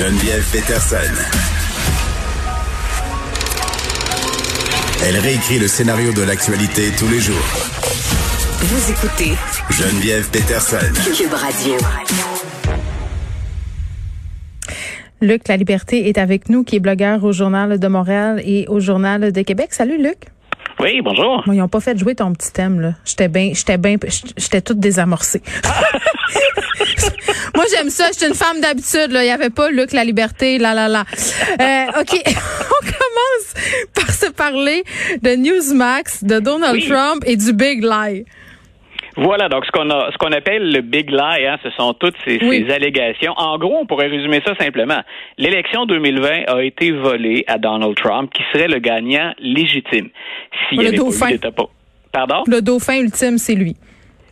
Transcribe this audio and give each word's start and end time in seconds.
Geneviève 0.00 0.42
Peterson. 0.50 0.96
Elle 5.04 5.18
réécrit 5.18 5.58
le 5.58 5.68
scénario 5.68 6.14
de 6.14 6.22
l'actualité 6.22 6.84
tous 6.98 7.06
les 7.08 7.20
jours. 7.20 7.36
Vous 8.60 8.92
écoutez 8.92 9.32
Geneviève 9.68 10.26
Peterson. 10.30 10.78
Cube 11.14 11.34
Radio. 11.34 11.74
Luc 15.20 15.48
La 15.48 15.58
Liberté 15.58 16.08
est 16.08 16.16
avec 16.16 16.48
nous, 16.48 16.64
qui 16.64 16.76
est 16.76 16.80
blogueur 16.80 17.22
au 17.22 17.32
Journal 17.32 17.78
de 17.78 17.88
Montréal 17.88 18.40
et 18.42 18.66
au 18.68 18.80
Journal 18.80 19.32
de 19.32 19.42
Québec. 19.42 19.74
Salut 19.74 20.02
Luc. 20.02 20.28
Oui, 20.78 21.00
bonjour. 21.02 21.42
Moi, 21.46 21.54
ils 21.54 21.58
n'ont 21.58 21.68
pas 21.68 21.80
fait 21.80 21.98
jouer 21.98 22.14
ton 22.14 22.32
petit 22.32 22.52
thème, 22.52 22.80
là. 22.80 22.94
J'étais 23.04 23.28
bien, 23.28 23.50
j'étais 23.54 23.76
bien, 23.76 23.96
j'étais 24.36 24.60
toute 24.60 24.78
désamorcée. 24.78 25.42
Moi, 27.54 27.64
j'aime 27.74 27.90
ça. 27.90 28.06
J'étais 28.12 28.28
une 28.28 28.34
femme 28.34 28.60
d'habitude, 28.60 29.10
là. 29.10 29.22
Il 29.22 29.26
n'y 29.26 29.32
avait 29.32 29.50
pas 29.50 29.70
Luc 29.70 29.92
La 29.92 30.04
Liberté, 30.04 30.58
là, 30.58 30.72
là, 30.74 30.88
là. 30.88 31.04
Euh, 31.60 32.00
OK. 32.00 32.22
On 32.26 32.86
commence 32.86 33.54
par 33.94 34.10
se 34.10 34.26
parler 34.30 34.84
de 35.22 35.34
Newsmax, 35.34 36.24
de 36.24 36.38
Donald 36.38 36.74
Oui. 36.74 36.88
Trump 36.88 37.22
et 37.26 37.36
du 37.36 37.52
Big 37.52 37.82
Lie. 37.82 38.24
Voilà, 39.22 39.50
donc 39.50 39.66
ce 39.66 39.70
qu'on 39.70 39.90
a, 39.90 40.10
ce 40.12 40.16
qu'on 40.16 40.32
appelle 40.32 40.72
le 40.72 40.80
big 40.80 41.10
lie, 41.10 41.46
hein, 41.46 41.58
ce 41.62 41.68
sont 41.72 41.92
toutes 41.92 42.16
ces, 42.24 42.38
Oui. 42.42 42.64
ces 42.66 42.72
allégations. 42.74 43.34
En 43.36 43.58
gros, 43.58 43.76
on 43.82 43.84
pourrait 43.86 44.06
résumer 44.06 44.40
ça 44.46 44.54
simplement. 44.54 45.00
L'élection 45.36 45.84
2020 45.84 46.44
a 46.48 46.62
été 46.62 46.90
volée 46.90 47.44
à 47.46 47.58
Donald 47.58 47.94
Trump, 47.96 48.32
qui 48.32 48.42
serait 48.52 48.68
le 48.68 48.78
gagnant 48.78 49.34
légitime. 49.38 50.08
S'il 50.70 50.78
Le 50.78 50.84
pas 50.86 50.92
eu 50.92 50.96
dauphin. 50.96 51.28
Pardon? 52.12 52.42
Le 52.46 52.62
dauphin 52.62 52.98
ultime, 53.00 53.36
c'est 53.36 53.54
lui. 53.54 53.76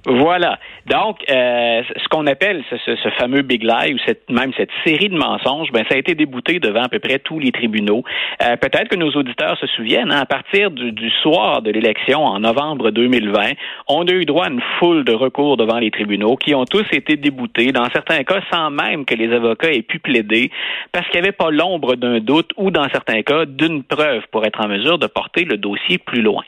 Voilà. 0.07 0.59
Donc, 0.89 1.19
euh, 1.31 1.83
ce 1.97 2.09
qu'on 2.09 2.27
appelle 2.27 2.65
ce, 2.71 2.77
ce- 2.79 2.97
ce 2.97 3.09
fameux 3.11 3.43
big 3.43 3.63
lie 3.63 3.95
ou 3.95 3.99
cette, 4.07 4.29
même 4.31 4.53
cette 4.57 4.71
série 4.87 5.09
de 5.09 5.17
mensonges, 5.17 5.71
ben 5.73 5.85
ça 5.89 5.95
a 5.97 5.99
été 5.99 6.15
débouté 6.15 6.61
devant 6.61 6.83
à 6.83 6.89
peu 6.89 6.99
près 6.99 7.19
tous 7.19 7.39
les 7.39 7.53
tribunaux. 7.53 8.05
Euh, 8.43 8.57
Peut-être 8.57 8.89
que 8.89 8.97
nos 8.97 9.11
auditeurs 9.11 9.59
se 9.59 9.67
souviennent, 9.69 10.11
hein, 10.13 10.21
à 10.23 10.27
partir 10.27 10.71
du, 10.71 10.93
du 10.93 11.11
soir 11.23 11.63
de 11.63 11.71
l'élection 11.71 12.25
en 12.25 12.41
novembre 12.41 12.91
2020, 12.91 13.53
on 13.89 14.07
a 14.07 14.13
eu 14.13 14.25
droit 14.25 14.47
à 14.47 14.51
une 14.51 14.63
foule 14.79 15.05
de 15.05 15.13
recours 15.13 15.57
devant 15.57 15.79
les 15.79 15.91
tribunaux 15.91 16.37
qui 16.37 16.55
ont 16.55 16.65
tous 16.65 16.87
été 16.93 17.17
déboutés, 17.17 17.73
dans 17.73 17.89
certains 17.91 18.25
cas 18.25 18.41
sans 18.51 18.71
même 18.71 19.05
que 19.05 19.15
les 19.15 19.33
avocats 19.35 19.71
aient 19.73 19.83
pu 19.83 19.99
plaider, 19.99 20.51
parce 20.93 21.07
qu'il 21.09 21.21
n'y 21.21 21.27
avait 21.27 21.37
pas 21.37 21.51
l'ombre 21.51 21.97
d'un 21.97 22.21
doute 22.21 22.51
ou, 22.57 22.71
dans 22.71 22.89
certains 22.91 23.23
cas, 23.23 23.45
d'une 23.45 23.83
preuve 23.83 24.23
pour 24.31 24.45
être 24.47 24.61
en 24.65 24.69
mesure 24.69 24.99
de 24.99 25.07
porter 25.07 25.45
le 25.45 25.57
dossier 25.59 25.99
plus 25.99 26.23
loin. 26.23 26.43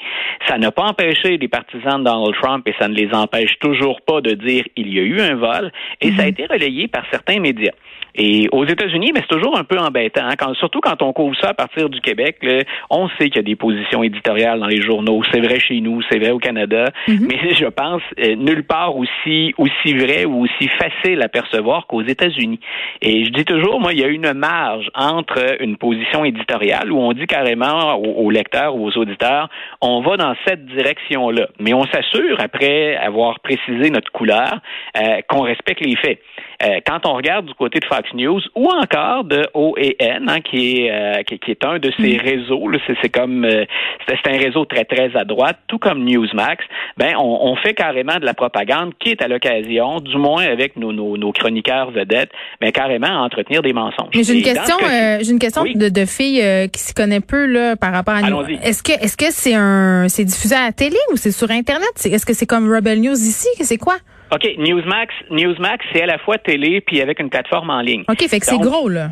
Ça 0.49 0.57
n'a 0.59 0.71
pas 0.71 0.85
empêché 0.85 1.37
les 1.37 1.49
partisans 1.49 1.99
de 1.99 2.05
Donald 2.05 2.35
Trump 2.41 2.67
et 2.67 2.75
ça 2.79 2.89
ne 2.89 2.95
les 2.95 3.13
empêche 3.13 3.59
toujours 3.61 4.01
pas 4.01 4.21
de 4.21 4.30
dire 4.35 4.65
il 4.77 4.93
y 4.93 4.99
a 4.99 5.03
eu 5.03 5.21
un 5.21 5.35
vol 5.35 5.73
et 6.01 6.13
ça 6.13 6.23
a 6.23 6.27
été 6.27 6.47
relayé 6.47 6.89
par 6.89 7.05
certains 7.11 7.41
médias. 7.41 7.73
Et 8.15 8.49
aux 8.53 8.65
États-Unis, 8.65 9.13
mais 9.15 9.21
c'est 9.21 9.35
toujours 9.35 9.59
un 9.59 9.65
peu 9.65 9.79
embêtant, 9.79 10.25
hein, 10.25 10.35
quand, 10.39 10.55
surtout 10.55 10.81
quand 10.81 11.03
on 11.03 11.13
couvre 11.13 11.37
ça 11.41 11.49
à 11.49 11.55
partir 11.55 11.89
du 11.89 12.01
Québec. 12.01 12.39
là, 12.43 12.63
on 12.91 13.09
sait 13.11 13.29
qu'il 13.29 13.37
y 13.37 13.39
a 13.41 13.43
des 13.43 13.57
positions 13.57 14.03
éditoriales 14.03 14.61
dans 14.61 14.67
les 14.67 14.83
journaux. 14.83 15.23
C'est 15.33 15.41
vrai 15.41 15.59
chez 15.59 15.81
nous, 15.81 16.01
c'est 16.11 16.19
vrai 16.19 16.31
au 16.31 16.39
Canada, 16.39 16.87
mais 17.09 17.55
je 17.55 17.67
pense 17.67 18.03
euh, 18.19 18.35
nulle 18.37 18.65
part 18.65 18.97
aussi 18.97 19.55
aussi 19.59 19.95
vrai 19.95 20.25
ou 20.25 20.45
aussi 20.45 20.69
facile 20.69 21.23
à 21.23 21.29
percevoir 21.29 21.87
qu'aux 21.87 22.03
États-Unis. 22.03 22.61
Et 23.03 23.25
je 23.25 23.31
dis 23.31 23.45
toujours, 23.45 23.81
moi, 23.81 23.93
il 23.93 24.01
y 24.01 24.05
a 24.05 24.09
une 24.09 24.33
marge 24.33 24.91
entre 24.95 25.61
une 25.61 25.77
position 25.77 26.25
éditoriale 26.25 26.91
où 26.93 26.99
on 26.99 27.13
dit 27.13 27.27
carrément 27.27 27.95
aux, 27.95 28.27
aux 28.27 28.31
lecteurs 28.31 28.75
ou 28.77 28.87
aux 28.87 28.97
auditeurs, 28.97 29.49
on 29.81 30.01
va 30.01 30.17
dans 30.17 30.35
cette 30.47 30.67
direction-là, 30.67 31.49
mais 31.59 31.75
on 31.75 31.85
s'assure 31.85 32.41
après 32.41 32.97
avoir 32.97 33.41
précisé 33.41 33.91
notre 33.91 34.11
couleur 34.13 34.59
euh, 34.97 35.21
qu'on 35.29 35.43
respecte 35.43 35.81
les 35.85 35.97
faits. 35.97 36.21
Euh, 36.63 36.81
quand 36.87 37.07
on 37.07 37.15
regarde 37.15 37.47
du 37.47 37.55
côté 37.55 37.81
de 37.81 37.85
Fox 37.87 38.13
News 38.15 38.41
ou 38.55 38.69
encore 38.69 39.25
de 39.25 39.47
OAN, 39.55 40.29
hein, 40.29 40.41
qui, 40.41 40.83
est, 40.83 40.91
euh, 40.91 41.23
qui, 41.23 41.39
qui 41.39 41.53
est 41.53 41.65
un 41.65 41.79
de 41.79 41.91
ces 41.99 42.19
réseaux, 42.19 42.69
là, 42.69 42.79
c'est, 42.87 42.95
c'est 43.01 43.09
comme 43.09 43.45
euh, 43.45 43.65
c'est, 44.07 44.31
un 44.31 44.37
réseau 44.39 44.65
très 44.67 44.85
très 44.85 45.17
à 45.17 45.25
droite, 45.25 45.59
tout 45.69 45.79
comme 45.79 46.05
Newsmax. 46.05 46.65
Ben, 46.99 47.15
on, 47.19 47.39
on 47.51 47.57
fait 47.57 47.73
carrément 47.75 48.19
de 48.19 48.27
la 48.27 48.35
propagande 48.35 48.93
qui 48.99 49.11
est 49.11 49.23
à 49.23 49.29
l'occasion, 49.29 50.01
du 50.01 50.17
moins 50.19 50.45
avec 50.45 50.77
nos, 50.77 50.93
nos, 50.93 51.17
nos 51.17 51.33
chroniqueurs 51.33 51.91
vedettes, 51.93 52.31
mais 52.61 52.73
carrément 52.73 53.07
à 53.09 53.21
entretenir 53.25 53.63
des 53.63 53.73
mensonges. 53.73 54.11
Mais 54.15 54.23
j'ai 54.23 54.35
une 54.35 54.43
question, 54.43 54.77
euh, 54.83 55.19
j'ai 55.23 55.31
une 55.31 55.39
question 55.39 55.63
Oui. 55.63 55.75
de, 55.77 55.89
de 55.89 56.05
fille 56.05 56.43
euh, 56.43 56.67
qui 56.67 56.81
s'y 56.81 56.93
connaît 56.93 57.21
peu 57.21 57.47
là 57.47 57.77
par 57.77 57.93
rapport 57.93 58.15
à 58.15 58.19
Allons-y. 58.19 58.55
Est-ce 58.63 58.83
que 58.83 58.93
est-ce 58.93 59.17
que 59.17 59.31
c'est 59.31 59.55
un 59.55 60.09
c'est 60.09 60.25
diffusé 60.25 60.55
à 60.55 60.67
la 60.67 60.73
télé 60.73 60.97
ou 61.13 61.17
c'est 61.17 61.33
sur 61.33 61.51
internet? 61.51 61.89
Est-ce 62.05 62.27
que 62.27 62.35
c'est 62.35 62.47
comme 62.47 62.71
Rebel 62.71 63.01
News 63.01 63.13
ici? 63.13 63.49
C'est 63.63 63.79
quoi? 63.79 63.97
OK, 64.33 64.49
Newsmax, 64.59 65.13
Newsmax, 65.31 65.85
c'est 65.93 66.03
à 66.03 66.07
la 66.07 66.19
fois 66.19 66.39
télé 66.39 66.81
puis 66.81 67.01
avec 67.01 67.19
une 67.21 67.31
plateforme 67.31 67.71
en 67.71 67.81
ligne. 67.81 68.05
Ok, 68.09 68.27
fait 68.29 68.41
que 68.41 68.47
c'est 68.47 68.59
gros 68.59 68.89
là. 68.89 69.11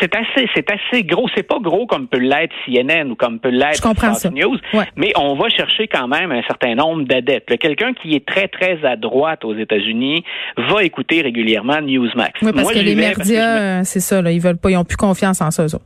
C'est 0.00 0.12
assez, 0.16 0.48
c'est 0.56 0.66
assez 0.72 1.04
gros. 1.04 1.28
C'est 1.36 1.44
pas 1.44 1.58
gros 1.60 1.86
comme 1.86 2.08
peut 2.08 2.18
l'être 2.18 2.52
CNN 2.66 3.10
ou 3.10 3.14
comme 3.14 3.38
peut 3.38 3.50
l'être 3.50 3.80
Fox. 3.94 4.24
News, 4.32 4.58
Ouais. 4.72 4.86
mais 4.96 5.12
on 5.16 5.34
va 5.36 5.48
chercher 5.50 5.86
quand 5.86 6.08
même 6.08 6.32
un 6.32 6.42
certain 6.42 6.74
nombre 6.74 7.04
d'adeptes. 7.04 7.56
Quelqu'un 7.58 7.92
qui 7.92 8.14
est 8.16 8.26
très 8.26 8.48
très 8.48 8.84
à 8.84 8.96
droite 8.96 9.44
aux 9.44 9.54
États-Unis 9.54 10.24
va 10.56 10.82
écouter 10.82 11.20
régulièrement 11.22 11.80
Newsmax. 11.80 12.40
Oui, 12.42 12.50
parce 12.52 12.64
Moi, 12.64 12.72
que 12.72 12.78
les 12.80 12.94
me- 12.96 13.00
médias, 13.08 13.84
c'est 13.84 14.00
ça 14.00 14.20
là, 14.20 14.32
ils 14.32 14.40
veulent 14.40 14.56
pas, 14.58 14.70
ils 14.70 14.76
ont 14.76 14.84
plus 14.84 14.96
confiance 14.96 15.40
en 15.40 15.52
ça. 15.52 15.62
eux 15.62 15.74
autres. 15.76 15.84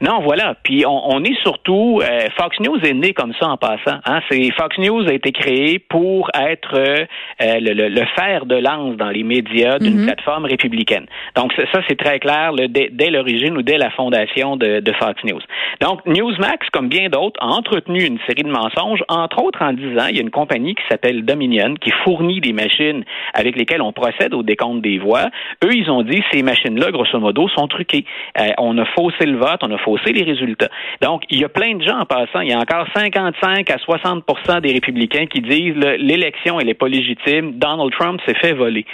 Non, 0.00 0.20
voilà. 0.22 0.56
Puis 0.62 0.84
on, 0.86 1.14
on 1.14 1.22
est 1.24 1.38
surtout 1.42 2.00
euh, 2.02 2.28
Fox 2.36 2.58
News 2.60 2.78
est 2.84 2.94
né 2.94 3.12
comme 3.12 3.32
ça 3.40 3.48
en 3.48 3.56
passant. 3.56 3.98
Hein? 4.06 4.20
C'est 4.30 4.50
Fox 4.52 4.76
News 4.78 5.06
a 5.08 5.12
été 5.12 5.32
créé 5.32 5.78
pour 5.78 6.30
être 6.34 6.74
euh, 6.74 7.04
le, 7.40 7.72
le, 7.72 7.88
le 7.88 8.04
fer 8.16 8.46
de 8.46 8.56
lance 8.56 8.96
dans 8.96 9.10
les 9.10 9.22
médias 9.22 9.78
d'une 9.78 9.94
Mhm. 10.00 10.06
plateforme 10.06 10.44
républicaine. 10.46 11.06
Donc 11.36 11.52
ça, 11.72 11.80
c'est 11.88 11.98
très 11.98 12.18
clair 12.18 12.52
dès, 12.68 12.88
dès 12.92 13.10
l'origine 13.10 13.56
ou 13.56 13.62
dès 13.62 13.78
la 13.78 13.90
fondation 13.90 14.56
de, 14.56 14.80
de 14.80 14.92
Fox 14.92 15.22
News. 15.24 15.40
Donc 15.80 16.04
Newsmax, 16.06 16.68
comme 16.70 16.88
bien 16.88 17.08
d'autres, 17.08 17.40
a 17.40 17.46
entretenu 17.46 18.02
une 18.04 18.18
série 18.26 18.42
de 18.42 18.50
mensonges, 18.50 19.02
entre 19.08 19.42
autres 19.42 19.62
en 19.62 19.72
disant 19.72 20.06
il 20.08 20.16
y 20.16 20.18
a 20.18 20.22
une 20.22 20.30
compagnie 20.30 20.74
qui 20.74 20.82
s'appelle 20.90 21.24
Dominion 21.24 21.74
qui 21.80 21.90
fournit 22.04 22.40
des 22.40 22.52
machines 22.52 23.04
avec 23.34 23.56
lesquelles 23.56 23.82
on 23.82 23.92
procède 23.92 24.34
au 24.34 24.42
décompte 24.42 24.82
des 24.82 24.98
voix. 24.98 25.26
Eux, 25.64 25.72
ils 25.74 25.90
ont 25.90 26.02
dit 26.02 26.22
ces 26.32 26.42
machines-là, 26.42 26.90
grosso 26.90 27.18
modo, 27.18 27.48
sont 27.48 27.68
truquées. 27.68 28.04
Euh, 28.40 28.48
on 28.58 28.76
a 28.78 28.84
faussé 28.96 29.26
le 29.26 29.36
vote, 29.38 29.60
on 29.62 29.70
a 29.70 29.73
faussé 29.78 30.12
les 30.12 30.24
résultats. 30.24 30.68
Donc, 31.02 31.22
il 31.30 31.40
y 31.40 31.44
a 31.44 31.48
plein 31.48 31.74
de 31.74 31.82
gens 31.82 31.98
en 31.98 32.06
passant. 32.06 32.40
Il 32.40 32.50
y 32.50 32.52
a 32.52 32.58
encore 32.58 32.86
55 32.94 33.70
à 33.70 33.78
60 33.78 34.24
des 34.62 34.72
républicains 34.72 35.26
qui 35.26 35.40
disent 35.40 35.76
l'élection, 35.76 36.60
elle 36.60 36.66
n'est 36.66 36.74
pas 36.74 36.88
légitime. 36.88 37.52
Donald 37.58 37.92
Trump 37.92 38.20
s'est 38.26 38.34
fait 38.34 38.52
voler. 38.52 38.84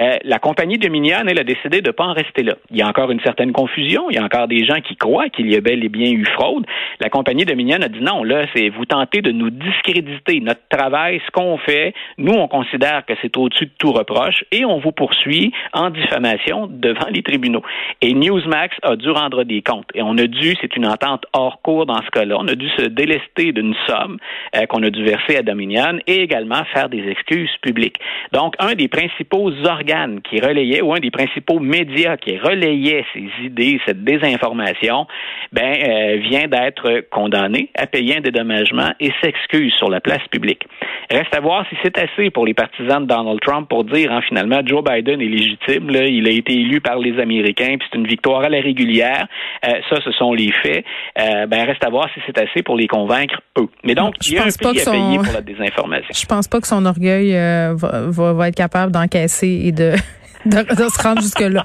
Euh, 0.00 0.16
la 0.24 0.38
compagnie 0.38 0.78
Dominion, 0.78 1.22
elle 1.26 1.38
a 1.38 1.44
décidé 1.44 1.80
de 1.80 1.88
ne 1.88 1.92
pas 1.92 2.04
en 2.04 2.12
rester 2.12 2.42
là. 2.42 2.54
Il 2.70 2.78
y 2.78 2.82
a 2.82 2.88
encore 2.88 3.10
une 3.10 3.20
certaine 3.20 3.52
confusion. 3.52 4.10
Il 4.10 4.16
y 4.16 4.18
a 4.18 4.24
encore 4.24 4.48
des 4.48 4.64
gens 4.64 4.80
qui 4.80 4.96
croient 4.96 5.28
qu'il 5.28 5.50
y 5.50 5.56
a 5.56 5.60
bel 5.60 5.84
et 5.84 5.88
bien 5.88 6.10
eu 6.10 6.24
fraude. 6.26 6.66
La 7.00 7.08
compagnie 7.08 7.44
Dominion 7.44 7.78
a 7.82 7.88
dit 7.88 8.00
non, 8.00 8.24
là, 8.24 8.46
c'est 8.54 8.68
vous 8.68 8.84
tentez 8.84 9.22
de 9.22 9.32
nous 9.32 9.50
discréditer. 9.50 10.40
Notre 10.40 10.66
travail, 10.68 11.20
ce 11.26 11.30
qu'on 11.30 11.58
fait, 11.58 11.94
nous, 12.18 12.32
on 12.32 12.48
considère 12.48 13.04
que 13.06 13.14
c'est 13.22 13.36
au-dessus 13.36 13.66
de 13.66 13.72
tout 13.78 13.92
reproche 13.92 14.44
et 14.52 14.64
on 14.64 14.78
vous 14.78 14.92
poursuit 14.92 15.52
en 15.72 15.90
diffamation 15.90 16.68
devant 16.70 17.08
les 17.10 17.22
tribunaux. 17.22 17.62
Et 18.00 18.14
Newsmax 18.14 18.76
a 18.82 18.96
dû 18.96 19.10
rendre 19.10 19.44
des 19.44 19.62
comptes. 19.62 19.88
Et 19.94 20.02
on 20.02 20.16
a 20.18 20.26
dû, 20.30 20.56
c'est 20.60 20.74
une 20.76 20.86
entente 20.86 21.24
hors 21.32 21.60
cours 21.62 21.86
dans 21.86 22.00
ce 22.02 22.10
cas-là, 22.10 22.36
on 22.38 22.48
a 22.48 22.54
dû 22.54 22.68
se 22.70 22.86
délester 22.86 23.52
d'une 23.52 23.74
somme 23.86 24.18
euh, 24.56 24.66
qu'on 24.66 24.82
a 24.82 24.90
dû 24.90 25.04
verser 25.04 25.36
à 25.36 25.42
Dominion 25.42 25.98
et 26.06 26.22
également 26.22 26.64
faire 26.72 26.88
des 26.88 27.06
excuses 27.08 27.54
publiques. 27.62 27.96
Donc, 28.32 28.54
un 28.58 28.74
des 28.74 28.88
principaux 28.88 29.50
organes 29.64 30.20
qui 30.22 30.40
relayait, 30.40 30.80
ou 30.80 30.94
un 30.94 31.00
des 31.00 31.10
principaux 31.10 31.58
médias 31.58 32.16
qui 32.16 32.38
relayait 32.38 33.04
ces 33.12 33.28
idées, 33.44 33.80
cette 33.86 34.04
désinformation, 34.04 35.06
ben, 35.52 35.74
euh, 35.82 36.16
vient 36.16 36.46
d'être 36.46 37.04
condamné 37.10 37.70
à 37.76 37.86
payer 37.86 38.18
un 38.18 38.20
dédommagement 38.20 38.90
et 39.00 39.12
s'excuse 39.22 39.72
sur 39.74 39.90
la 39.90 40.00
place 40.00 40.26
publique. 40.30 40.64
Reste 41.10 41.34
à 41.34 41.40
voir 41.40 41.66
si 41.68 41.76
c'est 41.82 41.98
assez 41.98 42.30
pour 42.30 42.46
les 42.46 42.54
partisans 42.54 43.02
de 43.02 43.06
Donald 43.06 43.40
Trump 43.40 43.68
pour 43.68 43.84
dire, 43.84 44.12
hein, 44.12 44.20
finalement, 44.28 44.60
Joe 44.64 44.82
Biden 44.84 45.20
est 45.20 45.26
légitime, 45.26 45.90
il 45.90 46.28
a 46.28 46.30
été 46.30 46.52
élu 46.52 46.80
par 46.80 46.98
les 46.98 47.18
Américains, 47.18 47.76
puis 47.78 47.88
c'est 47.90 47.98
une 47.98 48.06
victoire 48.06 48.42
à 48.42 48.48
la 48.48 48.60
régulière. 48.60 49.26
Euh, 49.66 49.72
ça, 49.88 49.96
ce 50.04 50.12
sont 50.20 50.32
les 50.32 50.52
faits. 50.62 50.84
Euh, 51.18 51.46
ben, 51.46 51.64
reste 51.66 51.84
à 51.84 51.90
voir 51.90 52.08
si 52.14 52.20
c'est 52.26 52.38
assez 52.38 52.62
pour 52.62 52.76
les 52.76 52.86
convaincre, 52.86 53.40
eux. 53.58 53.68
Mais 53.84 53.94
donc, 53.96 54.14
Je 54.22 54.28
il 54.30 54.34
y 54.34 54.38
a 54.38 54.42
un 54.42 54.44
pense 54.44 54.56
pas 54.58 54.68
prix 54.70 54.80
à 54.82 54.84
payer 54.90 55.16
son- 55.18 55.24
pour 55.24 55.32
la 55.32 55.40
désinformation. 55.40 56.08
Je 56.14 56.26
pense 56.26 56.46
pas 56.46 56.60
que 56.60 56.66
son 56.68 56.84
orgueil 56.86 57.34
euh, 57.34 57.74
va, 57.76 58.02
va, 58.08 58.32
va 58.34 58.48
être 58.48 58.54
capable 58.54 58.92
d'encaisser 58.92 59.62
et 59.64 59.72
de, 59.72 59.94
de, 60.46 60.58
de 60.74 60.88
se 60.88 61.02
rendre 61.02 61.20
jusque 61.22 61.40
là. 61.40 61.64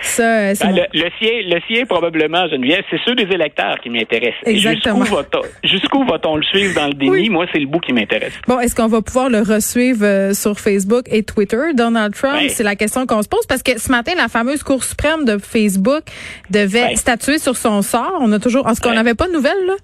Ça, 0.00 0.22
euh, 0.22 0.54
Ben, 0.60 0.70
mon- 0.70 0.76
le, 0.76 0.82
le 0.92 1.10
sien, 1.18 1.30
le 1.44 1.60
sien, 1.68 1.86
probablement, 1.86 2.46
Geneviève, 2.48 2.82
c'est 2.90 2.98
ceux 3.04 3.14
des 3.14 3.24
électeurs 3.34 3.78
qui 3.82 3.90
m'intéressent. 3.90 4.40
Exactement. 4.44 5.04
Jusqu'où 5.64 6.04
va-t-on 6.04 6.36
le 6.36 6.42
suivre 6.42 6.74
dans 6.74 6.86
le 6.88 6.94
déni? 6.94 7.10
Oui. 7.10 7.28
Moi, 7.30 7.46
c'est 7.52 7.58
le 7.60 7.66
bout 7.66 7.80
qui 7.80 7.92
m'intéresse. 7.92 8.32
Bon, 8.46 8.58
est-ce 8.60 8.74
qu'on 8.74 8.88
va 8.88 9.02
pouvoir 9.02 9.28
le 9.30 9.40
resuivre 9.40 10.04
euh, 10.04 10.34
sur 10.34 10.58
Facebook 10.58 11.04
et 11.10 11.22
Twitter, 11.22 11.72
Donald 11.74 12.14
Trump? 12.14 12.40
C'est 12.48 12.62
la 12.64 12.76
question 12.76 13.06
qu'on 13.06 13.22
se 13.22 13.28
pose 13.28 13.46
parce 13.46 13.62
que 13.62 13.78
ce 13.78 13.90
matin, 13.90 14.12
la 14.16 14.28
fameuse 14.28 14.62
Cour 14.62 14.84
suprême 14.84 15.24
de 15.24 15.38
Facebook 15.38 16.02
devait 16.50 16.96
statuer 16.96 17.38
sur 17.38 17.56
son 17.56 17.82
sort. 17.82 18.18
On 18.20 18.30
a 18.32 18.38
toujours, 18.38 18.66
en 18.66 18.74
ce 18.74 18.80
qu'on 18.80 18.92
n'avait 18.92 19.14
pas 19.14 19.28
de 19.28 19.32
nouvelles, 19.32 19.66
là? 19.66 19.74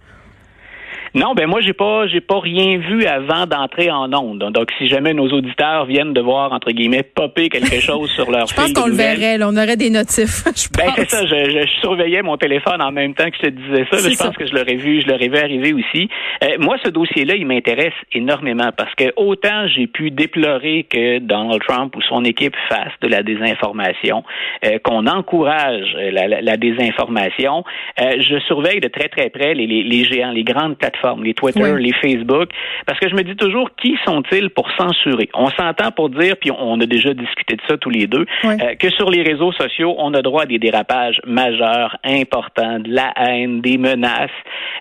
Non, 1.16 1.32
ben 1.34 1.46
moi 1.46 1.60
j'ai 1.62 1.72
pas 1.72 2.06
j'ai 2.06 2.20
pas 2.20 2.38
rien 2.40 2.76
vu 2.76 3.06
avant 3.06 3.46
d'entrer 3.46 3.90
en 3.90 4.12
onde. 4.12 4.50
Donc 4.52 4.68
si 4.76 4.86
jamais 4.86 5.14
nos 5.14 5.28
auditeurs 5.28 5.86
viennent 5.86 6.12
de 6.12 6.20
voir 6.20 6.52
entre 6.52 6.70
guillemets 6.72 7.02
popper 7.02 7.48
quelque 7.48 7.80
chose 7.80 8.10
sur 8.10 8.30
leur 8.30 8.46
Je 8.46 8.54
pense 8.54 8.72
qu'on 8.74 8.86
le 8.86 8.92
verrait, 8.94 9.38
là, 9.38 9.48
on 9.48 9.56
aurait 9.56 9.78
des 9.78 9.88
notifs. 9.88 10.44
Je 10.54 10.68
ben 10.76 10.92
c'est 10.94 11.08
ça, 11.08 11.24
je, 11.24 11.50
je, 11.50 11.66
surveillais 11.80 12.20
mon 12.20 12.36
téléphone 12.36 12.82
en 12.82 12.92
même 12.92 13.14
temps 13.14 13.30
que 13.30 13.36
je 13.40 13.46
te 13.46 13.50
disais 13.50 13.86
ça. 13.90 13.96
Là, 13.96 14.10
je 14.12 14.16
pense 14.18 14.36
que 14.36 14.46
je 14.46 14.52
l'aurais 14.54 14.74
vu, 14.74 15.00
je 15.00 15.06
l'aurais 15.08 15.28
vu 15.28 15.38
arriver 15.38 15.72
aussi. 15.72 16.08
Euh, 16.44 16.56
moi 16.58 16.76
ce 16.84 16.90
dossier-là, 16.90 17.34
il 17.36 17.46
m'intéresse 17.46 17.94
énormément 18.12 18.70
parce 18.76 18.94
que 18.94 19.04
autant 19.16 19.66
j'ai 19.68 19.86
pu 19.86 20.10
déplorer 20.10 20.84
que 20.90 21.18
Donald 21.20 21.62
Trump 21.66 21.96
ou 21.96 22.02
son 22.02 22.24
équipe 22.24 22.54
fasse 22.68 22.92
de 23.00 23.08
la 23.08 23.22
désinformation, 23.22 24.22
euh, 24.66 24.78
qu'on 24.84 25.06
encourage 25.06 25.96
euh, 25.96 26.10
la, 26.10 26.28
la- 26.28 26.42
la 26.42 26.56
désinformation, 26.58 27.64
euh, 28.02 28.20
je 28.20 28.38
surveille 28.40 28.80
de 28.80 28.88
très 28.88 29.08
très 29.08 29.30
près 29.30 29.54
les, 29.54 29.66
les, 29.66 29.82
les 29.82 30.04
géants, 30.04 30.30
les 30.32 30.44
grandes 30.44 30.76
plateformes, 30.76 31.05
les 31.22 31.34
Twitter, 31.34 31.62
Oui. 31.62 31.82
les 31.82 31.92
Facebook, 31.92 32.48
parce 32.86 32.98
que 32.98 33.08
je 33.08 33.14
me 33.14 33.22
dis 33.22 33.36
toujours 33.36 33.70
qui 33.76 33.96
sont-ils 34.04 34.50
pour 34.50 34.68
censurer? 34.78 35.28
On 35.34 35.48
s'entend 35.50 35.90
pour 35.92 36.10
dire, 36.10 36.36
puis 36.40 36.50
on 36.50 36.80
a 36.80 36.86
déjà 36.86 37.14
discuté 37.14 37.56
de 37.56 37.62
ça 37.68 37.76
tous 37.76 37.90
les 37.90 38.06
deux, 38.06 38.26
Oui. 38.44 38.54
euh, 38.62 38.74
que 38.74 38.90
sur 38.90 39.10
les 39.10 39.22
réseaux 39.22 39.52
sociaux, 39.52 39.94
on 39.98 40.12
a 40.14 40.22
droit 40.22 40.42
à 40.42 40.46
des 40.46 40.58
dérapages 40.58 41.20
majeurs, 41.26 41.96
importants, 42.04 42.78
de 42.80 42.90
la 42.92 43.12
haine, 43.16 43.60
des 43.60 43.78
menaces. 43.78 44.30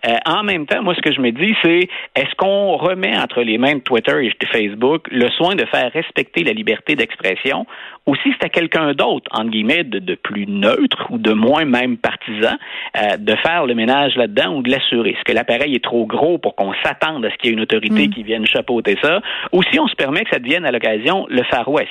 Euh, 0.08 0.16
en 0.26 0.44
même 0.44 0.66
temps, 0.66 0.82
moi, 0.82 0.96
ce 0.96 1.02
que 1.02 1.12
je 1.14 1.22
me 1.22 1.32
dis, 1.32 1.54
c'est 1.64 1.88
est-ce 2.16 2.36
qu'on 2.38 2.78
remet 2.78 3.16
entre 3.18 3.42
les 3.42 3.58
mains 3.58 3.76
de 3.76 3.82
Twitter 3.82 4.26
et 4.26 4.30
de 4.30 4.48
Facebook 4.52 5.08
le 5.12 5.30
soin 5.32 5.56
de 5.56 5.66
faire 5.66 5.92
respecter 5.92 6.44
la 6.44 6.54
liberté 6.54 6.96
d'expression, 6.96 7.66
ou 8.06 8.16
si 8.18 8.30
c'est 8.34 8.46
à 8.46 8.50
quelqu'un 8.50 8.94
d'autre, 8.94 9.30
entre 9.32 9.50
guillemets, 9.50 9.84
de, 9.84 10.00
de 10.00 10.16
plus 10.16 10.46
neutre 10.48 11.08
ou 11.10 11.18
de 11.18 11.34
moins 11.34 11.66
même 11.66 11.98
partisan, 11.98 12.56
euh, 12.98 13.18
de 13.18 13.36
faire 13.36 13.66
le 13.66 13.74
ménage 13.76 14.16
là-dedans 14.16 14.56
ou 14.56 14.62
de 14.62 14.70
l'assurer? 14.70 15.12
Est-ce 15.12 15.24
que 15.24 15.34
l'appareil 15.34 15.76
est 15.76 15.84
trop 15.84 16.06
gros 16.06 16.15
pour 16.42 16.56
qu'on 16.56 16.74
s'attende 16.84 17.26
à 17.26 17.30
ce 17.32 17.36
qu'il 17.38 17.50
y 17.50 17.54
ait 17.54 17.56
une 17.56 17.62
autorité 17.62 18.08
qui 18.10 18.24
vienne 18.24 18.46
chapeauter 18.46 18.98
ça, 19.02 19.22
ou 19.52 19.62
si 19.64 19.80
on 19.80 19.88
se 19.88 19.96
permet 19.96 20.24
que 20.24 20.30
ça 20.32 20.40
devienne 20.40 20.66
à 20.66 20.72
l'occasion 20.72 21.26
le 21.30 21.44
Far 21.44 21.68
West. 21.70 21.90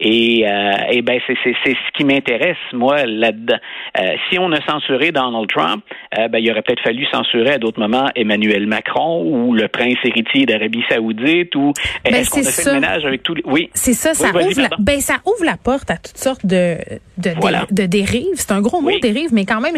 Et, 0.00 0.44
euh, 0.46 0.72
et 0.90 1.02
ben 1.02 1.18
c'est 1.26 1.36
c'est 1.44 1.54
c'est 1.64 1.72
ce 1.72 1.92
qui 1.96 2.04
m'intéresse 2.04 2.56
moi 2.72 3.04
là-dedans. 3.06 3.58
Euh, 4.00 4.02
si 4.30 4.38
on 4.38 4.50
a 4.52 4.60
censuré 4.66 5.12
Donald 5.12 5.48
Trump, 5.48 5.84
euh, 6.18 6.28
ben 6.28 6.38
il 6.38 6.50
aurait 6.50 6.62
peut-être 6.62 6.82
fallu 6.82 7.06
censurer 7.12 7.52
à 7.52 7.58
d'autres 7.58 7.80
moments 7.80 8.08
Emmanuel 8.14 8.66
Macron 8.66 9.22
ou 9.24 9.52
le 9.54 9.68
prince 9.68 9.96
héritier 10.04 10.46
d'Arabie 10.46 10.82
Saoudite 10.90 11.54
ou 11.56 11.72
Ben, 12.04 12.14
est-ce 12.14 12.30
qu'on 12.30 12.40
a 12.40 12.44
fait 12.44 12.50
ça. 12.62 12.74
le 12.74 12.80
ménage 12.80 13.04
avec 13.04 13.22
tous 13.22 13.34
les 13.34 13.42
oui 13.46 13.70
C'est 13.74 13.92
ça, 13.94 14.14
ça 14.14 14.28
ouvre 14.28 14.60
la, 14.60 14.68
ben, 14.78 15.00
ça 15.00 15.14
ouvre 15.24 15.44
la 15.44 15.56
porte 15.56 15.90
à 15.90 15.96
toutes 15.96 16.16
sortes 16.18 16.44
de, 16.46 16.76
de, 17.18 17.30
Voilà. 17.40 17.64
de, 17.70 17.82
de 17.82 17.86
dérives. 17.86 18.34
C'est 18.34 18.52
un 18.52 18.60
gros 18.60 18.80
mot, 18.80 18.88
Oui. 18.88 19.00
dérive, 19.00 19.30
mais 19.32 19.44
quand 19.44 19.60
même, 19.60 19.74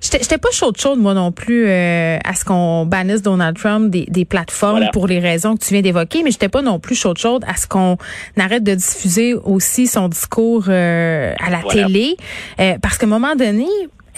j'étais 0.00 0.38
pas 0.38 0.48
chaude 0.52 0.76
chaude, 0.78 0.98
moi 0.98 1.14
non 1.14 1.32
plus, 1.32 1.66
euh, 1.66 2.18
à 2.24 2.34
ce 2.34 2.44
qu'on 2.44 2.86
bannisse 2.86 3.17
Donald 3.22 3.56
Trump 3.56 3.90
des, 3.90 4.06
des 4.08 4.24
plateformes 4.24 4.76
Voilà. 4.78 4.90
pour 4.92 5.06
les 5.06 5.18
raisons 5.18 5.56
que 5.56 5.64
tu 5.64 5.72
viens 5.74 5.82
d'évoquer, 5.82 6.22
mais 6.22 6.30
j'étais 6.30 6.48
pas 6.48 6.62
non 6.62 6.78
plus 6.78 6.94
chaude 6.94 7.18
chaude 7.18 7.44
à 7.46 7.56
ce 7.56 7.66
qu'on 7.66 7.96
arrête 8.36 8.62
de 8.64 8.74
diffuser 8.74 9.34
aussi 9.34 9.86
son 9.86 10.08
discours 10.08 10.64
euh, 10.68 11.32
à 11.44 11.50
la 11.50 11.58
Voilà. 11.60 11.86
télé. 11.86 12.16
Euh, 12.60 12.76
parce 12.80 12.98
qu'à 12.98 13.06
un 13.06 13.10
moment 13.10 13.34
donné, 13.36 13.66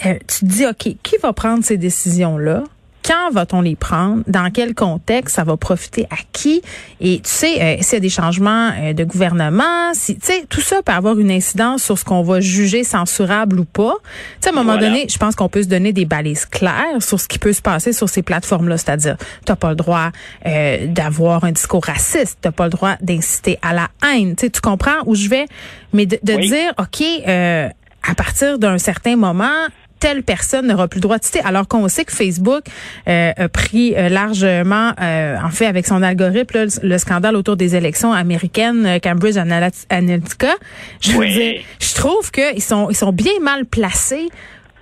euh, 0.05 0.13
tu 0.27 0.39
te 0.39 0.45
dis, 0.45 0.65
OK, 0.65 0.95
qui 1.03 1.17
va 1.21 1.33
prendre 1.33 1.63
ces 1.63 1.77
décisions-là? 1.77 2.63
Quand 3.05 3.31
va-t-on 3.31 3.61
les 3.61 3.75
prendre? 3.75 4.23
Dans 4.27 4.49
quel 4.51 4.75
contexte? 4.75 5.35
Ça 5.35 5.43
va 5.43 5.57
profiter 5.57 6.05
à 6.11 6.17
qui? 6.33 6.61
Et 6.99 7.17
tu 7.23 7.29
sais, 7.29 7.61
euh, 7.61 7.77
s'il 7.81 7.93
y 7.93 7.97
a 7.97 7.99
des 7.99 8.09
changements 8.09 8.71
euh, 8.79 8.93
de 8.93 9.03
gouvernement, 9.03 9.93
si, 9.93 10.15
tu 10.17 10.25
sais, 10.27 10.45
tout 10.49 10.61
ça 10.61 10.81
peut 10.83 10.91
avoir 10.91 11.17
une 11.17 11.31
incidence 11.31 11.83
sur 11.83 11.97
ce 11.97 12.05
qu'on 12.05 12.21
va 12.21 12.39
juger 12.41 12.83
censurable 12.83 13.59
ou 13.59 13.65
pas. 13.65 13.95
Tu 14.03 14.09
sais, 14.41 14.49
à 14.49 14.51
un 14.51 14.55
moment 14.55 14.73
Voilà. 14.73 14.89
donné, 14.89 15.05
je 15.09 15.17
pense 15.17 15.35
qu'on 15.35 15.49
peut 15.49 15.63
se 15.63 15.67
donner 15.67 15.93
des 15.93 16.05
balises 16.05 16.45
claires 16.45 16.99
sur 17.01 17.19
ce 17.19 17.27
qui 17.27 17.39
peut 17.39 17.53
se 17.53 17.61
passer 17.61 17.91
sur 17.93 18.07
ces 18.09 18.21
plateformes-là. 18.21 18.77
C'est-à-dire, 18.77 19.17
t'as 19.45 19.55
pas 19.55 19.69
le 19.69 19.75
droit 19.75 20.11
euh, 20.45 20.85
d'avoir 20.87 21.43
un 21.43 21.51
discours 21.51 21.83
raciste, 21.83 22.37
t'as 22.41 22.51
pas 22.51 22.65
le 22.65 22.71
droit 22.71 22.95
d'inciter 23.01 23.57
à 23.61 23.73
la 23.73 23.87
haine. 24.05 24.35
Tu 24.35 24.45
sais, 24.45 24.49
tu 24.51 24.61
comprends 24.61 24.99
où 25.05 25.15
je 25.15 25.27
vais? 25.27 25.45
Mais 25.93 26.05
de, 26.05 26.19
de 26.21 26.33
Oui. 26.33 26.49
dire, 26.49 26.73
OK, 26.79 27.01
euh, 27.27 27.67
à 28.07 28.15
partir 28.15 28.57
d'un 28.59 28.77
certain 28.77 29.15
moment, 29.15 29.67
telle 30.01 30.23
personne 30.23 30.67
n'aura 30.67 30.89
plus 30.89 30.97
le 30.97 31.03
droit 31.03 31.17
de 31.19 31.23
citer, 31.23 31.39
alors 31.45 31.67
qu'on 31.69 31.87
sait 31.87 32.03
que 32.03 32.11
Facebook 32.11 32.63
euh, 33.07 33.31
a 33.37 33.47
pris 33.47 33.93
euh, 33.95 34.09
largement, 34.09 34.91
euh, 34.99 35.37
en 35.41 35.49
fait, 35.51 35.67
avec 35.67 35.87
son 35.87 36.01
algorithme, 36.03 36.57
là, 36.57 36.65
le, 36.65 36.89
le 36.89 36.97
scandale 36.97 37.35
autour 37.37 37.55
des 37.55 37.75
élections 37.75 38.11
américaines, 38.11 38.99
Cambridge 39.01 39.37
Analyt- 39.37 39.85
Analytica. 39.89 40.53
Je 40.99 41.11
veux 41.13 41.19
Oui. 41.19 41.33
dire, 41.33 41.61
je 41.79 41.93
trouve 41.95 42.31
qu'ils 42.31 42.61
sont, 42.63 42.89
ils 42.89 42.95
sont 42.97 43.13
bien 43.13 43.39
mal 43.41 43.65
placés 43.65 44.27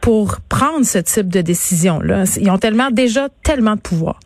pour 0.01 0.37
prendre 0.47 0.85
ce 0.85 0.97
type 0.99 1.27
de 1.27 1.41
décision-là. 1.41 2.23
Ils 2.39 2.49
ont 2.49 2.57
tellement 2.57 2.89
déjà 2.89 3.27
tellement 3.43 3.75
de 3.75 3.81
pouvoir. 3.81 4.19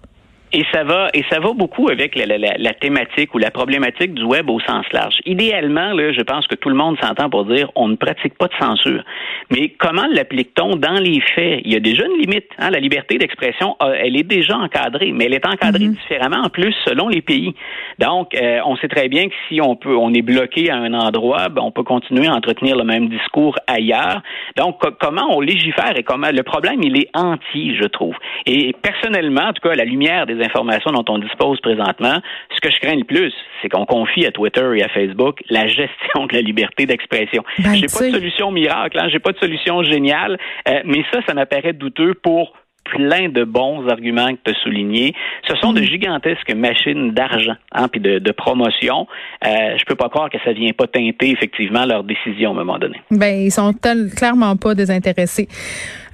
Et 0.55 0.63
ça 0.71 0.83
va 0.83 1.07
et 1.15 1.23
ça 1.31 1.39
va 1.39 1.51
beaucoup 1.53 1.89
avec 1.89 2.15
la, 2.15 2.27
la- 2.27 2.37
la- 2.37 2.57
la 2.59 2.73
thématique 2.73 3.33
ou 3.33 3.39
la 3.39 3.49
problématique 3.49 4.13
du 4.13 4.23
web 4.23 4.49
au 4.51 4.59
sens 4.59 4.85
large. 4.93 5.15
Idéalement, 5.25 5.93
là, 5.93 6.11
je 6.13 6.21
pense 6.21 6.45
que 6.45 6.53
tout 6.53 6.69
le 6.69 6.75
monde 6.75 6.95
s'entend 7.01 7.27
pour 7.27 7.45
dire 7.45 7.71
on 7.75 7.87
ne 7.87 7.95
pratique 7.95 8.37
pas 8.37 8.47
de 8.47 8.53
censure. 8.59 9.03
Mais 9.49 9.69
comment 9.69 10.05
l'applique-t-on 10.11 10.75
dans 10.75 10.99
les 10.99 11.21
faits? 11.21 11.61
Il 11.65 11.73
y 11.73 11.75
a 11.75 11.79
déjà 11.79 12.05
une 12.05 12.21
limite. 12.21 12.45
Hein? 12.59 12.69
La 12.69 12.79
liberté 12.79 13.17
d'expression, 13.17 13.75
euh, 13.81 13.95
elle 13.99 14.15
est 14.15 14.23
déjà 14.23 14.55
encadrée, 14.57 15.11
mais 15.11 15.25
elle 15.25 15.33
est 15.33 15.47
encadrée 15.47 15.87
différemment 15.87 16.43
en 16.45 16.49
plus 16.49 16.73
selon 16.85 17.07
les 17.07 17.21
pays. 17.23 17.55
Donc, 17.97 18.35
euh, 18.35 18.59
on 18.65 18.75
sait 18.77 18.87
très 18.87 19.09
bien 19.09 19.29
que 19.29 19.33
si 19.49 19.59
on 19.59 19.75
peut, 19.75 19.95
on 19.97 20.13
est 20.13 20.21
bloqué 20.21 20.69
à 20.69 20.75
un 20.75 20.93
endroit, 20.93 21.49
ben, 21.49 21.63
on 21.63 21.71
peut 21.71 21.83
continuer 21.83 22.27
à 22.27 22.33
entretenir 22.33 22.75
le 22.75 22.83
même 22.83 23.09
discours 23.09 23.55
ailleurs. 23.65 24.21
Donc, 24.55 24.79
co- 24.79 24.91
comment 24.99 25.35
on 25.35 25.41
légifère 25.41 25.97
et 25.97 26.03
comment 26.03 26.29
le 26.31 26.43
problème, 26.43 26.79
il 26.83 26.95
est 26.97 27.09
entier, 27.15 27.75
je 27.81 27.87
trouve. 27.87 28.15
Et 28.45 28.73
personnellement, 28.83 29.45
en 29.49 29.53
tout 29.53 29.61
cas, 29.67 29.71
à 29.71 29.75
la 29.75 29.85
lumière 29.85 30.27
des 30.27 30.42
informations 30.43 30.91
dont 30.91 31.05
on 31.07 31.19
dispose 31.19 31.59
présentement, 31.61 32.19
ce 32.53 32.59
que 32.61 32.73
je 32.73 32.79
crains 32.79 32.95
le 32.95 33.03
plus, 33.03 33.33
c'est 33.61 33.69
qu'on 33.69 33.85
confie 33.85 34.25
à 34.25 34.31
Twitter 34.31 34.65
et 34.75 34.83
à 34.83 34.89
Facebook 34.89 35.41
la 35.49 35.67
gestion 35.67 36.27
de 36.29 36.33
la 36.33 36.41
liberté 36.41 36.85
d'expression. 36.85 37.43
Ben, 37.59 37.75
J'ai 37.75 37.87
pas 37.87 38.05
de 38.05 38.11
solution 38.11 38.51
miracle, 38.51 38.99
hein, 38.99 39.07
j'ai 39.09 39.19
pas 39.19 39.31
de 39.31 39.37
solution 39.37 39.83
géniale, 39.83 40.37
euh, 40.67 40.81
mais 40.85 41.03
ça, 41.11 41.19
ça 41.27 41.33
m'apparaît 41.33 41.73
douteux 41.73 42.13
pour 42.13 42.53
plein 42.83 43.29
de 43.29 43.43
bons 43.43 43.87
arguments 43.87 44.33
que 44.33 44.39
tu 44.43 44.51
as 44.51 44.63
soulignés. 44.63 45.13
Ce 45.47 45.55
sont 45.55 45.73
de 45.73 45.81
gigantesques 45.81 46.53
machines 46.53 47.11
d'argent 47.11 47.55
hein, 47.71 47.87
puis 47.87 48.01
de, 48.01 48.19
de 48.19 48.31
promotion. 48.31 49.07
Euh, 49.45 49.77
je 49.77 49.85
peux 49.85 49.95
pas 49.95 50.09
croire 50.09 50.29
que 50.29 50.37
ça 50.43 50.53
vient 50.53 50.71
pas 50.73 50.87
teinter 50.87 51.31
effectivement 51.31 51.85
leur 51.85 52.03
décision 52.03 52.49
à 52.49 52.53
un 52.53 52.57
moment 52.57 52.77
donné. 52.77 52.99
Ben, 53.11 53.41
ils 53.41 53.51
sont 53.51 53.73
clairement 53.73 54.55
pas 54.57 54.75
désintéressés. 54.75 55.47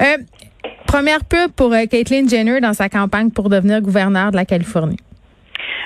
Euh, 0.01 0.17
première 0.89 1.24
pub 1.24 1.51
pour 1.51 1.71
euh, 1.71 1.86
Caitlyn 1.86 2.27
Jenner 2.27 2.59
dans 2.62 2.74
sa 2.74 2.89
campagne 2.89 3.30
pour 3.30 3.50
devenir 3.50 3.80
gouverneur 3.80 4.31
de 4.31 4.36
la 4.36 4.44
Californie. 4.44 4.97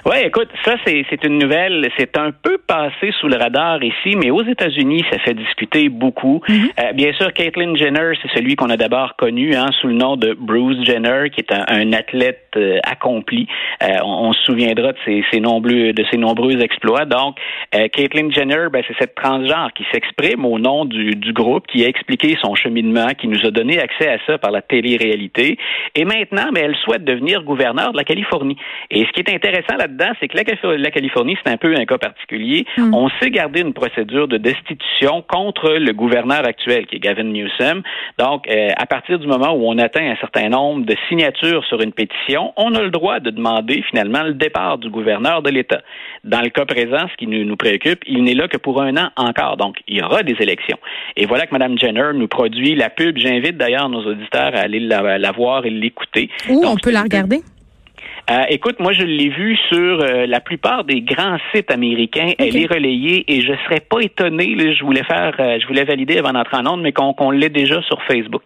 Oui, 0.06 0.18
écoute, 0.26 0.50
ça 0.66 0.76
c'est 0.86 1.24
une 1.24 1.40
nouvelle, 1.40 1.88
c'est 1.98 2.18
un 2.18 2.32
peu 2.32 2.58
passé 2.58 3.14
sous 3.22 3.30
le 3.30 3.38
radar 3.38 3.82
ici, 3.82 4.18
mais 4.18 4.32
aux 4.32 4.44
États-Unis, 4.44 5.06
ça 5.10 5.18
fait 5.20 5.34
discuter 5.34 5.88
beaucoup. 5.88 6.42
Euh, 6.50 6.92
bien 6.92 7.14
sûr, 7.14 7.32
Caitlyn 7.32 7.74
Jenner, 7.78 8.12
c'est 8.22 8.30
celui 8.38 8.58
qu'on 8.58 8.70
a 8.70 8.76
d'abord 8.76 9.16
connu 9.16 9.56
hein, 9.56 9.70
sous 9.80 9.88
le 9.88 9.94
nom 9.94 10.18
de 10.18 10.36
Bruce 10.38 10.86
Jenner, 10.86 11.30
qui 11.30 11.40
est 11.40 11.54
un, 11.54 11.64
un 11.70 11.94
athlète 11.94 12.50
euh, 12.58 12.80
accompli. 12.84 13.48
Euh, 13.82 13.96
on, 14.04 14.28
on 14.28 14.34
se 14.34 14.44
souviendra 14.44 14.92
de 14.92 14.98
ses, 15.06 15.24
ses 15.32 15.40
nombreux 15.40 15.94
de 15.94 16.04
ses 16.12 16.18
nombreux 16.18 16.62
exploits. 16.62 17.06
Donc, 17.06 17.38
euh, 17.74 17.88
Caitlyn 17.88 18.30
Jenner, 18.30 18.68
ben, 18.74 18.84
c'est 18.86 18.98
cette 19.00 19.16
transgenre 19.16 19.72
qui 19.74 19.86
s'exprime 19.94 20.44
au 20.44 20.60
nom 20.60 20.84
du, 20.84 21.12
du 21.12 21.32
groupe, 21.32 21.66
qui 21.68 21.86
a 21.86 21.88
expliqué 21.88 22.36
son 22.42 22.56
cheminement, 22.56 23.08
qui 23.18 23.30
nous 23.30 23.46
a 23.46 23.52
donné 23.52 23.80
accès 23.80 24.10
à 24.10 24.18
ça 24.28 24.38
par 24.38 24.52
la 24.52 24.62
télé-réalité. 24.62 25.58
Et 25.96 26.04
maintenant, 26.04 26.52
ben, 26.54 26.66
elle 26.66 26.76
souhaite 26.84 27.06
devenir 27.06 27.44
gouverneur 27.44 27.94
de 27.94 27.98
la 27.98 28.04
Californie. 28.04 28.58
Et 28.92 29.06
ce 29.06 29.12
qui 29.14 29.22
est 29.22 29.34
intéressant 29.34 29.78
là-dedans, 29.94 30.16
c'est 30.20 30.28
que 30.28 30.38
la, 30.38 30.44
Calif- 30.44 30.64
la 30.82 30.92
Californie, 30.92 31.38
c'est 31.44 31.52
un 31.52 31.58
peu 31.58 31.74
un 31.76 31.86
cas 31.86 31.98
particulier. 31.98 32.66
On 32.94 33.10
sait 33.22 33.30
garder 33.30 33.62
une 33.62 33.74
procédure 33.74 34.28
de 34.28 34.38
destitution 34.38 35.24
contre 35.28 35.70
le 35.74 35.92
gouverneur 35.94 36.46
actuel, 36.46 36.86
qui 36.88 36.96
est 36.98 37.00
Gavin 37.00 37.24
Newsom. 37.24 37.82
Donc, 38.20 38.48
euh, 38.48 38.70
à 38.76 38.86
partir 38.86 39.20
du 39.20 39.28
moment 39.28 39.54
où 39.54 39.68
on 39.68 39.78
atteint 39.78 40.10
un 40.10 40.16
certain 40.18 40.50
nombre 40.50 40.86
de 40.86 40.96
signatures 41.10 41.64
sur 41.66 41.82
une 41.82 41.94
pétition, 41.94 42.54
on 42.58 42.74
a 42.76 42.82
le 42.82 42.90
droit 42.90 43.20
de 43.20 43.30
demander 43.30 43.84
finalement 43.90 44.24
le 44.24 44.34
départ 44.34 44.78
du 44.78 44.90
gouverneur 44.90 45.42
de 45.42 45.50
l'État. 45.50 45.82
Dans 46.24 46.42
le 46.42 46.50
cas 46.50 46.66
présent, 46.66 47.08
ce 47.12 47.18
qui 47.18 47.28
nous, 47.28 47.44
nous 47.44 47.58
préoccupe, 47.58 48.04
il 48.08 48.24
n'est 48.24 48.34
là 48.36 48.48
que 48.48 48.58
pour 48.58 48.82
un 48.82 48.96
an 48.98 49.10
encore. 49.16 49.58
Donc, 49.58 49.78
il 49.88 49.98
y 49.98 50.02
aura 50.02 50.24
des 50.24 50.36
élections. 50.40 50.78
Et 51.18 51.26
voilà 51.26 51.46
que 51.46 51.54
Mme 51.54 51.78
Jenner 51.78 52.12
nous 52.14 52.28
produit 52.28 52.76
la 52.76 52.90
pub. 52.90 53.18
J'invite 53.18 53.58
d'ailleurs 53.58 53.90
nos 53.90 54.04
auditeurs 54.06 54.56
à 54.56 54.60
aller 54.60 54.80
la, 54.80 55.18
la 55.18 55.32
voir 55.32 55.66
et 55.66 55.70
l'écouter. 55.70 56.30
Où 56.50 56.62
Donc, 56.62 56.74
on 56.74 56.76
peut 56.78 56.92
la 56.92 57.04
regarder? 57.04 57.42
Euh, 58.32 58.44
écoute, 58.48 58.80
moi 58.80 58.94
je 58.94 59.04
l'ai 59.04 59.30
vue 59.30 59.58
sur 59.70 60.00
euh, 60.00 60.26
la 60.26 60.40
plupart 60.40 60.86
des 60.86 61.02
grands 61.02 61.38
sites 61.54 61.70
américains. 61.70 62.32
Elle 62.38 62.56
est 62.56 62.72
relayée 62.72 63.26
et 63.28 63.42
je 63.42 63.54
serais 63.66 63.82
pas 63.82 64.00
étonné. 64.00 64.56
là, 64.56 64.74
je 64.74 64.84
voulais 64.84 65.04
faire, 65.04 65.36
euh, 65.40 65.58
je 65.62 65.68
voulais 65.68 65.84
valider 65.84 66.18
avant 66.18 66.32
d'entrer 66.32 66.58
en 66.58 66.68
onde, 66.68 66.82
mais 66.82 66.94
qu'on 66.94 67.32
l'ait 67.32 67.50
déjà 67.50 67.82
sur 67.82 68.02
Facebook. 68.04 68.44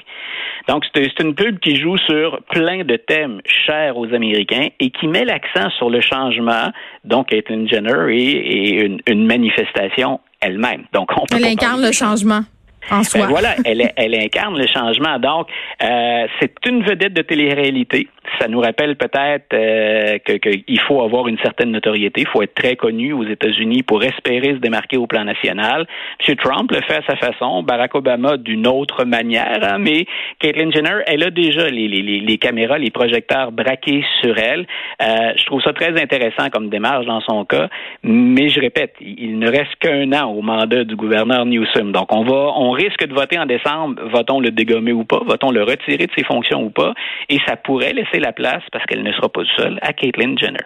Donc 0.68 0.84
c'est 0.96 1.20
une 1.20 1.36
pub 1.36 1.60
qui 1.60 1.76
joue 1.76 1.98
sur 1.98 2.40
plein 2.50 2.84
de 2.84 2.96
thèmes 2.96 3.40
chers 3.46 3.96
aux 3.98 4.12
Américains 4.14 4.70
et 4.80 4.90
qui 4.90 5.08
met 5.08 5.26
l'accent 5.26 5.70
sur 5.78 5.92
le 5.92 6.02
changement. 6.02 6.72
Donc 7.04 7.28
Caitlyn 7.28 7.68
Jenner 7.68 8.08
et, 8.10 8.32
et 8.32 8.84
une, 8.84 9.00
une 9.08 9.28
manifestation 9.28 10.20
elle-même. 10.42 10.86
Donc 10.92 11.12
on 11.16 11.26
peut 11.28 11.38
Elle 11.38 11.46
incarne 11.46 11.82
le 11.82 11.92
changement. 11.92 12.42
En 12.90 13.04
soi. 13.04 13.22
Ben 13.22 13.28
voilà, 13.28 13.56
elle, 13.66 13.92
elle 13.98 14.16
incarne 14.16 14.58
le 14.58 14.66
changement. 14.66 15.20
Donc, 15.20 15.48
c'est 15.82 16.54
une 16.66 16.84
vedette 16.84 17.14
de 17.14 17.22
télé-réalité. 17.22 18.08
Ça 18.40 18.48
nous 18.48 18.60
rappelle 18.60 18.96
peut-être 18.96 19.54
euh, 19.54 20.18
qu'il 20.20 20.80
faut 20.82 21.02
avoir 21.02 21.28
une 21.28 21.38
certaine 21.40 21.72
notoriété, 21.72 22.22
il 22.22 22.28
faut 22.28 22.42
être 22.42 22.54
très 22.54 22.76
connu 22.76 23.14
aux 23.14 23.24
États-Unis 23.24 23.84
pour 23.84 24.04
espérer 24.04 24.54
se 24.54 24.60
démarquer 24.60 24.98
au 24.98 25.08
plan 25.08 25.24
national. 25.24 25.88
M. 26.28 26.36
Trump 26.36 26.72
le 26.72 26.82
fait 26.82 26.98
à 26.98 27.06
sa 27.08 27.16
façon, 27.16 27.64
Barack 27.64 27.96
Obama 27.96 28.38
d'une 28.38 28.68
autre 28.68 29.06
manière, 29.06 29.60
hein, 29.64 29.78
mais 29.80 30.06
Caitlyn 30.40 30.72
Jenner, 30.72 31.02
elle 31.08 31.24
a 31.24 31.30
déjà 31.30 31.68
les, 31.68 32.38
caméras, 32.38 32.78
les 32.78 32.92
projecteurs 32.92 33.52
braqués 33.52 34.04
sur 34.22 34.38
elle. 34.38 34.66
Euh, 35.02 35.34
je 35.36 35.46
trouve 35.46 35.62
ça 35.62 35.74
très 35.74 36.00
intéressant 36.02 36.50
comme 36.52 36.70
démarche 36.70 37.06
dans 37.06 37.22
son 37.22 37.46
cas, 37.46 37.70
mais 38.04 38.50
je 38.50 38.60
répète, 38.60 38.94
il 39.02 39.40
ne 39.40 39.50
reste 39.50 39.76
qu'un 39.80 40.12
an 40.14 40.32
au 40.32 40.42
mandat 40.42 40.84
du 40.84 40.96
gouverneur 40.96 41.46
Newsom. 41.46 41.92
Donc, 41.92 42.14
on 42.14 42.24
va, 42.24 42.54
on 42.56 42.72
risque 42.72 43.06
de 43.06 43.14
voter 43.14 43.40
en 43.40 43.46
décembre. 43.46 44.02
Votons 44.12 44.40
le 44.40 44.52
dégommer 44.52 44.92
ou 44.92 45.04
pas? 45.04 45.22
Votons 45.26 45.52
le 45.52 45.64
retirer 45.64 46.06
de 46.06 46.12
ses 46.16 46.24
fonctions 46.24 46.64
ou 46.64 46.70
pas? 46.70 46.94
Et 47.30 47.40
ça 47.48 47.56
pourrait 47.56 47.94
laisser 47.94 48.20
la 48.28 48.34
place, 48.34 48.64
parce 48.72 48.86
qu'elle 48.86 49.04
ne 49.04 49.14
sera 49.14 49.30
pas 49.30 49.44
seule, 49.56 49.80
à 49.82 49.94
Caitlyn 49.94 50.36
Jenner. 50.38 50.66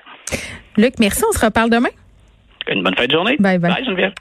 Luc, 0.77 0.93
merci. 0.99 1.23
On 1.29 1.31
se 1.31 1.45
reparle 1.45 1.69
demain. 1.69 1.89
Une 2.67 2.83
bonne 2.83 2.95
fin 2.95 3.05
de 3.05 3.11
journée. 3.11 3.35
Bye 3.39 3.59
bye. 3.59 3.73
Bye, 3.73 3.85
Geneviève. 3.85 4.13